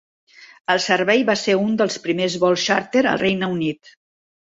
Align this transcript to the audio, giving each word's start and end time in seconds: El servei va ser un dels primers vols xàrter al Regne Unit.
El 0.73 0.81
servei 0.85 1.21
va 1.27 1.35
ser 1.43 1.55
un 1.65 1.77
dels 1.83 2.01
primers 2.09 2.41
vols 2.47 2.67
xàrter 2.73 3.07
al 3.15 3.25
Regne 3.29 3.55
Unit. 3.61 3.97